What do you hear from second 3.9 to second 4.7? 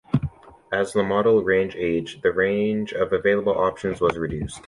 was reduced.